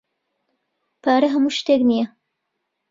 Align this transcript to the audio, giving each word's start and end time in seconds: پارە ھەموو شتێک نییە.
پارە 1.01 1.27
ھەموو 1.33 1.55
شتێک 1.57 1.81
نییە. 1.89 2.05